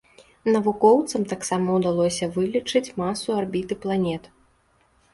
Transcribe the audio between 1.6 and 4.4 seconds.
ўдалося вылічыць масу арбіты планет.